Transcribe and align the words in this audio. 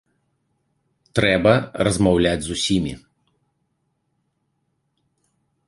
Трэба 1.19 1.53
размаўляць 1.89 2.41
з 2.47 2.51
усімі. 2.57 2.93